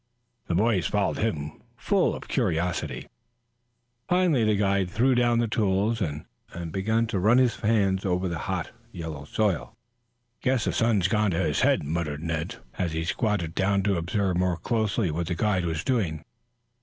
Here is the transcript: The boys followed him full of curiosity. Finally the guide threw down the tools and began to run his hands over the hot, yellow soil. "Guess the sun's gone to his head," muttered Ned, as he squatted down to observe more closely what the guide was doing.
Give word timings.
The 0.47 0.55
boys 0.55 0.87
followed 0.87 1.19
him 1.19 1.61
full 1.77 2.15
of 2.15 2.27
curiosity. 2.27 3.05
Finally 4.09 4.45
the 4.45 4.55
guide 4.55 4.89
threw 4.89 5.13
down 5.13 5.37
the 5.37 5.47
tools 5.47 6.01
and 6.01 6.25
began 6.71 7.05
to 7.05 7.19
run 7.19 7.37
his 7.37 7.55
hands 7.57 8.03
over 8.03 8.27
the 8.27 8.39
hot, 8.49 8.71
yellow 8.91 9.25
soil. 9.25 9.77
"Guess 10.41 10.65
the 10.65 10.73
sun's 10.73 11.07
gone 11.07 11.29
to 11.29 11.39
his 11.43 11.61
head," 11.61 11.83
muttered 11.83 12.23
Ned, 12.23 12.55
as 12.79 12.93
he 12.93 13.03
squatted 13.03 13.53
down 13.53 13.83
to 13.83 13.95
observe 13.97 14.37
more 14.37 14.57
closely 14.57 15.11
what 15.11 15.27
the 15.27 15.35
guide 15.35 15.65
was 15.65 15.83
doing. 15.83 16.25